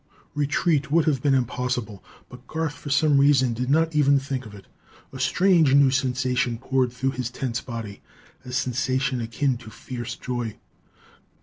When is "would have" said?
0.89-1.21